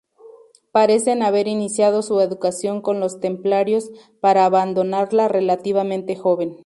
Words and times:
Parece 0.71 1.11
haber 1.11 1.47
iniciado 1.47 2.01
su 2.01 2.21
educación 2.21 2.81
con 2.81 2.99
los 2.99 3.19
Templarios, 3.19 3.91
para 4.19 4.45
abandonarla 4.45 5.27
relativamente 5.27 6.15
joven. 6.15 6.57